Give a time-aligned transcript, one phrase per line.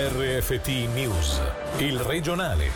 [0.00, 1.40] RFT News,
[1.78, 2.70] il regionale.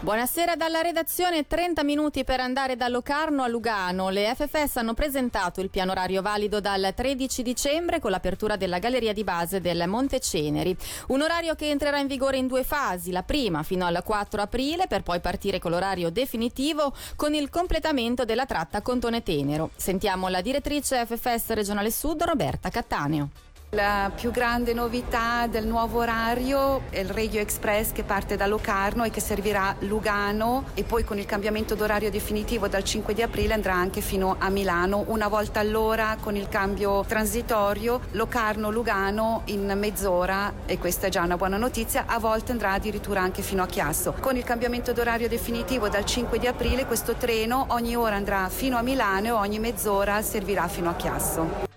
[0.00, 4.10] Buonasera dalla redazione, 30 minuti per andare da Locarno a Lugano.
[4.10, 9.14] Le FFS hanno presentato il piano orario valido dal 13 dicembre con l'apertura della galleria
[9.14, 10.76] di base del Monte Ceneri.
[11.06, 14.86] Un orario che entrerà in vigore in due fasi, la prima fino al 4 aprile
[14.86, 19.70] per poi partire con l'orario definitivo con il completamento della tratta Contone Tenero.
[19.76, 23.30] Sentiamo la direttrice FFS regionale Sud Roberta Cattaneo.
[23.72, 29.04] La più grande novità del nuovo orario è il Radio Express che parte da Locarno
[29.04, 33.52] e che servirà Lugano e poi con il cambiamento d'orario definitivo dal 5 di aprile
[33.52, 40.50] andrà anche fino a Milano, una volta all'ora con il cambio transitorio Locarno-Lugano in mezz'ora
[40.64, 44.14] e questa è già una buona notizia, a volte andrà addirittura anche fino a Chiasso.
[44.18, 48.78] Con il cambiamento d'orario definitivo dal 5 di aprile questo treno ogni ora andrà fino
[48.78, 51.67] a Milano e ogni mezz'ora servirà fino a Chiasso.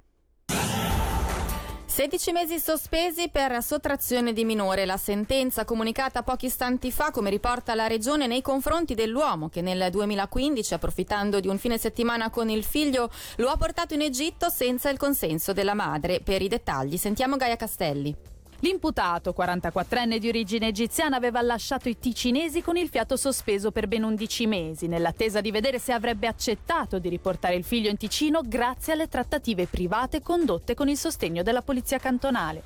[2.02, 4.88] 16 mesi sospesi per sottrazione di minore.
[4.88, 9.92] La sentenza comunicata pochi istanti fa, come riporta la Regione, nei confronti dell'uomo che nel
[9.92, 14.90] 2015, approfittando di un fine settimana con il figlio, lo ha portato in Egitto senza
[14.90, 16.22] il consenso della madre.
[16.22, 18.31] Per i dettagli sentiamo Gaia Castelli.
[18.64, 24.04] L'imputato, 44enne di origine egiziana, aveva lasciato i ticinesi con il fiato sospeso per ben
[24.04, 28.94] 11 mesi, nell'attesa di vedere se avrebbe accettato di riportare il figlio in Ticino grazie
[28.94, 32.62] alle trattative private condotte con il sostegno della polizia cantonale.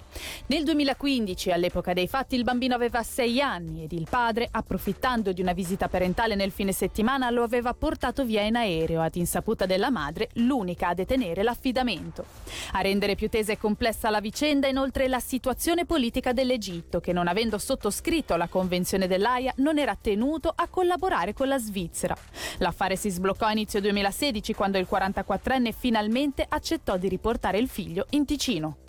[0.47, 5.39] Nel 2015, all'epoca dei fatti, il bambino aveva 6 anni ed il padre, approfittando di
[5.39, 9.91] una visita parentale nel fine settimana, lo aveva portato via in aereo ad insaputa della
[9.91, 12.25] madre, l'unica a detenere l'affidamento.
[12.73, 17.27] A rendere più tesa e complessa la vicenda, inoltre, la situazione politica dell'Egitto che non
[17.27, 22.15] avendo sottoscritto la Convenzione dell'AIA non era tenuto a collaborare con la Svizzera.
[22.57, 28.05] L'affare si sbloccò a inizio 2016 quando il 44enne finalmente accettò di riportare il figlio
[28.11, 28.84] in Ticino.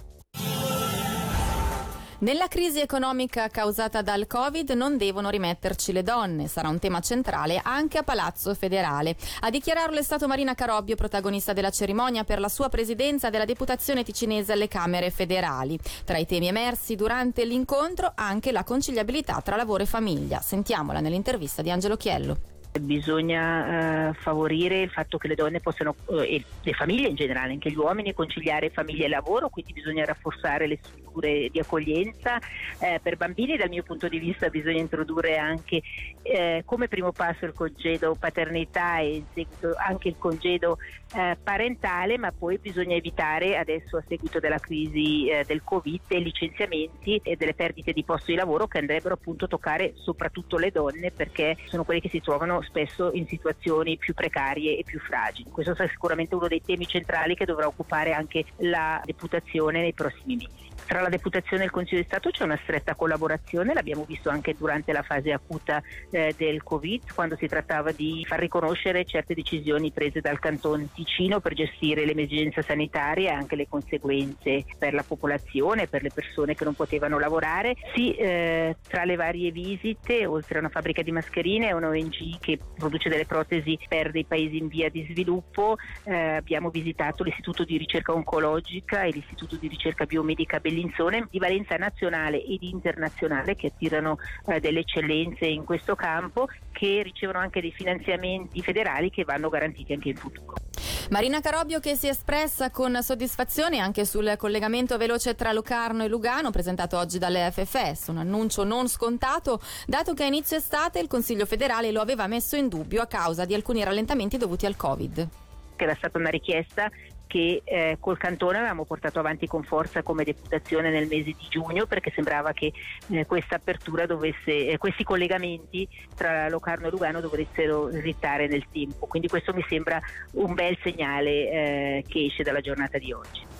[2.19, 7.61] Nella crisi economica causata dal Covid non devono rimetterci le donne, sarà un tema centrale
[7.63, 9.15] anche a Palazzo Federale.
[9.41, 14.03] A dichiararlo è stato Marina Carobbio, protagonista della cerimonia per la sua presidenza della deputazione
[14.03, 15.79] ticinese alle Camere federali.
[16.07, 20.41] Tra i temi emersi durante l'incontro anche la conciliabilità tra lavoro e famiglia.
[20.41, 22.56] Sentiamola nell'intervista di Angelo Chiello.
[22.81, 27.53] Bisogna eh, favorire il fatto che le donne possano, eh, e le famiglie in generale,
[27.53, 32.39] anche gli uomini, conciliare famiglia e lavoro, quindi bisogna rafforzare le strutture di accoglienza.
[32.81, 35.81] Eh, per bambini dal mio punto di vista bisogna introdurre anche
[36.23, 40.79] eh, come primo passo il congedo paternità e in seguito anche il congedo
[41.15, 46.23] eh, parentale, ma poi bisogna evitare adesso a seguito della crisi eh, del Covid dei
[46.23, 50.71] licenziamenti e delle perdite di posto di lavoro che andrebbero appunto a toccare soprattutto le
[50.71, 55.51] donne perché sono quelle che si trovano spesso in situazioni più precarie e più fragili.
[55.51, 60.37] Questo sarà sicuramente uno dei temi centrali che dovrà occupare anche la deputazione nei prossimi
[60.37, 60.67] mesi.
[60.87, 64.55] Tra la Deputazione e il Consiglio di Stato c'è una stretta collaborazione, l'abbiamo visto anche
[64.57, 69.91] durante la fase acuta eh, del Covid, quando si trattava di far riconoscere certe decisioni
[69.91, 75.89] prese dal Canton Ticino per gestire l'emergenza sanitaria e anche le conseguenze per la popolazione,
[75.89, 77.75] per le persone che non potevano lavorare.
[77.93, 82.39] Sì, eh, tra le varie visite, oltre a una fabbrica di mascherine e una ONG
[82.47, 85.75] che produce delle protesi per dei paesi in via di sviluppo,
[86.05, 91.75] eh, abbiamo visitato l'Istituto di ricerca oncologica e l'Istituto di ricerca biomedica Bellinzone di valenza
[91.75, 97.73] nazionale ed internazionale che attirano eh, delle eccellenze in questo campo che ricevono anche dei
[97.73, 100.66] finanziamenti federali che vanno garantiti anche in futuro.
[101.09, 106.09] Marina Carobbio che si è espressa con soddisfazione anche sul collegamento veloce tra Locarno e
[106.09, 111.07] Lugano presentato oggi dalle FFS, un annuncio non scontato dato che a inizio estate il
[111.07, 115.29] Consiglio federale lo aveva messo in dubbio a causa di alcuni rallentamenti dovuti al Covid.
[115.77, 116.91] Era stata una richiesta
[117.27, 121.87] che eh, col cantone avevamo portato avanti con forza come deputazione nel mese di giugno
[121.87, 122.73] perché sembrava che
[123.11, 129.07] eh, questa apertura dovesse, eh, questi collegamenti tra Locarno e Lugano dovessero rittare nel tempo.
[129.07, 130.01] Quindi questo mi sembra
[130.33, 133.56] un bel segnale eh, che esce dalla giornata di oggi.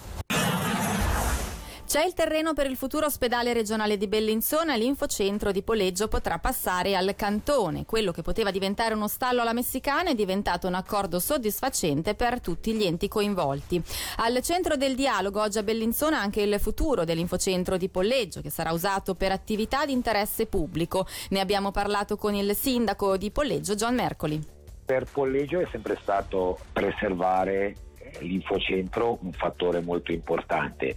[1.97, 6.95] C'è il terreno per il futuro ospedale regionale di Bellinzona l'infocentro di Poleggio potrà passare
[6.95, 7.87] al cantone.
[7.87, 12.75] Quello che poteva diventare uno stallo alla messicana è diventato un accordo soddisfacente per tutti
[12.75, 13.83] gli enti coinvolti.
[14.17, 18.73] Al centro del dialogo oggi a Bellinzona anche il futuro dell'infocentro di Polleggio che sarà
[18.73, 21.07] usato per attività di interesse pubblico.
[21.31, 24.39] Ne abbiamo parlato con il sindaco di Polleggio, John Mercoli.
[24.85, 27.75] Per Polleggio è sempre stato preservare
[28.21, 30.95] l'infocentro un fattore molto importante.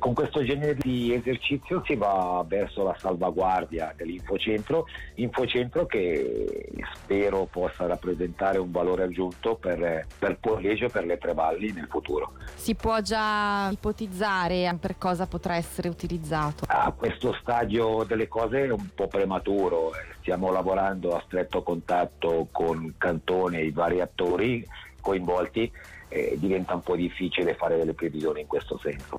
[0.00, 4.86] Con questo genere di esercizio si va verso la salvaguardia dell'infocentro,
[5.16, 11.34] infocentro che spero possa rappresentare un valore aggiunto per, per Pollegio e per le tre
[11.34, 12.32] valli nel futuro.
[12.54, 16.64] Si può già ipotizzare per cosa potrà essere utilizzato?
[16.68, 19.90] A questo stadio delle cose è un po' prematuro,
[20.20, 24.66] stiamo lavorando a stretto contatto con Cantone e i vari attori
[25.00, 25.70] coinvolti,
[26.08, 29.18] eh, diventa un po' difficile fare delle previsioni in questo senso.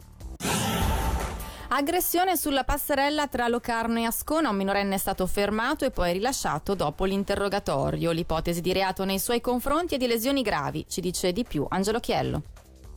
[1.73, 4.49] Aggressione sulla passerella tra Locarno e Ascona.
[4.49, 8.11] Un minorenne è stato fermato e poi rilasciato dopo l'interrogatorio.
[8.11, 10.85] L'ipotesi di reato nei suoi confronti è di lesioni gravi.
[10.89, 12.41] Ci dice di più Angelo Chiello.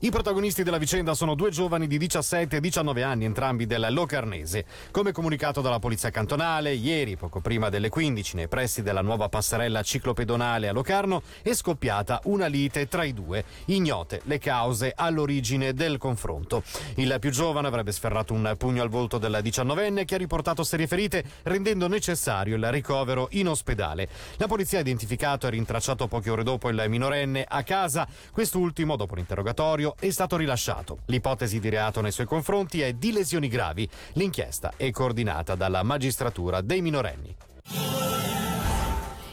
[0.05, 4.67] I protagonisti della vicenda sono due giovani di 17 e 19 anni, entrambi del Locarnese.
[4.91, 9.81] Come comunicato dalla Polizia Cantonale, ieri, poco prima delle 15, nei pressi della nuova passerella
[9.81, 13.47] ciclopedonale a Locarno, è scoppiata una lite tra i due.
[13.65, 16.63] Ignote le cause all'origine del confronto.
[16.97, 20.87] Il più giovane avrebbe sferrato un pugno al volto del 19enne che ha riportato serie
[20.87, 24.11] ferite, rendendo necessario il ricovero in ospedale.
[24.37, 28.07] La polizia ha identificato e rintracciato poche ore dopo il minorenne a casa.
[28.31, 30.99] Quest'ultimo, dopo l'interrogatorio, è stato rilasciato.
[31.07, 33.89] L'ipotesi di reato nei suoi confronti è di lesioni gravi.
[34.15, 38.04] L'inchiesta è coordinata dalla magistratura dei minorenni.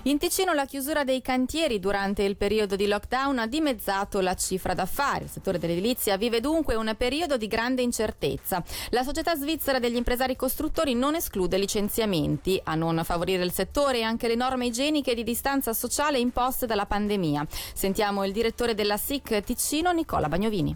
[0.06, 4.74] In Ticino la chiusura dei cantieri durante il periodo di lockdown ha dimezzato la cifra
[4.74, 5.26] d'affari.
[5.26, 8.64] Il settore dell'edilizia vive dunque un periodo di grande incertezza.
[8.90, 12.60] La società svizzera degli impresari costruttori non esclude licenziamenti.
[12.64, 16.88] A non favorire il settore e anche le norme igieniche di distanza sociale imposte dalla
[16.88, 17.46] pandemia.
[17.76, 20.76] Sentiamo il direttore della SIC Ticino, Nicola Bagnovini.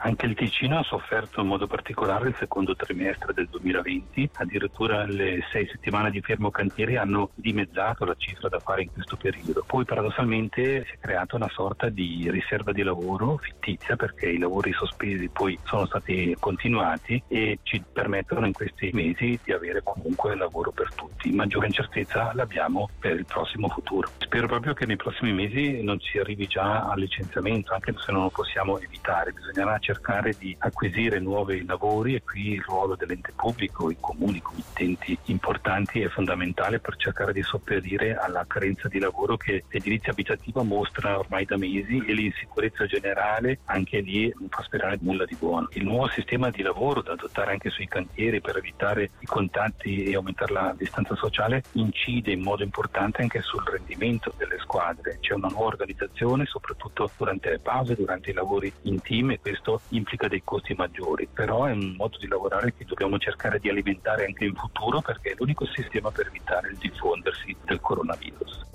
[0.00, 5.40] Anche il Ticino ha sofferto in modo particolare il secondo trimestre del 2020, addirittura le
[5.50, 9.64] sei settimane di fermo cantieri hanno dimezzato la cifra da fare in questo periodo.
[9.66, 14.72] Poi paradossalmente si è creata una sorta di riserva di lavoro fittizia perché i lavori
[14.72, 20.70] sospesi poi sono stati continuati e ci permettono in questi mesi di avere comunque lavoro
[20.70, 21.32] per tutti.
[21.32, 24.08] Maggiore incertezza l'abbiamo per il prossimo futuro.
[24.18, 28.22] Spero proprio che nei prossimi mesi non si arrivi già al licenziamento, anche se non
[28.22, 33.90] lo possiamo evitare, bisognerà cercare di acquisire nuovi lavori e qui il ruolo dell'ente pubblico,
[33.90, 39.64] i comuni, committenti importanti è fondamentale per cercare di sopperire alla carenza di lavoro che
[39.70, 45.24] l'edilizia abitativa mostra ormai da mesi e l'insicurezza generale anche lì non fa sperare nulla
[45.24, 45.68] di buono.
[45.72, 50.14] Il nuovo sistema di lavoro da adottare anche sui cantieri per evitare i contatti e
[50.14, 55.16] aumentare la distanza sociale incide in modo importante anche sul rendimento delle squadre.
[55.20, 59.80] C'è una nuova organizzazione soprattutto durante le pause, durante i lavori in team e questo
[59.88, 64.26] implica dei costi maggiori, però è un modo di lavorare che dobbiamo cercare di alimentare
[64.26, 68.66] anche in futuro perché è l'unico sistema per evitare il diffondersi del coronavirus.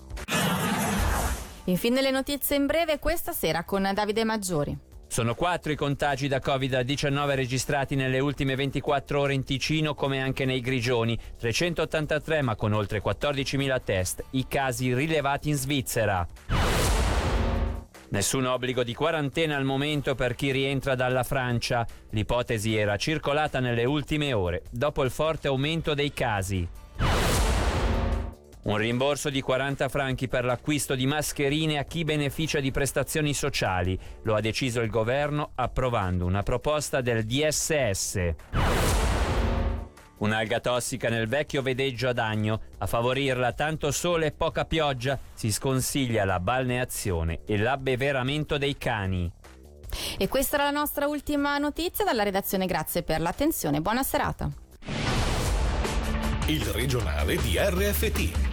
[1.65, 4.91] Infine le notizie in breve questa sera con Davide Maggiori.
[5.13, 10.43] Sono quattro i contagi da Covid-19 registrati nelle ultime 24 ore in Ticino come anche
[10.43, 16.27] nei Grigioni, 383 ma con oltre 14.000 test, i casi rilevati in Svizzera.
[18.09, 21.85] Nessun obbligo di quarantena al momento per chi rientra dalla Francia.
[22.09, 26.67] L'ipotesi era circolata nelle ultime ore, dopo il forte aumento dei casi.
[28.63, 33.99] Un rimborso di 40 franchi per l'acquisto di mascherine a chi beneficia di prestazioni sociali.
[34.23, 38.33] Lo ha deciso il governo approvando una proposta del DSS.
[40.19, 42.61] Un'alga tossica nel vecchio vedeggio ad Agno.
[42.77, 49.29] A favorirla tanto sole e poca pioggia si sconsiglia la balneazione e l'abbeveramento dei cani.
[50.17, 52.65] E questa era la nostra ultima notizia dalla redazione.
[52.65, 53.81] Grazie per l'attenzione.
[53.81, 54.49] Buona serata.
[56.47, 58.52] Il regionale di RFT,